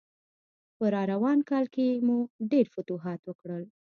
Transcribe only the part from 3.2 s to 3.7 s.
وکړل.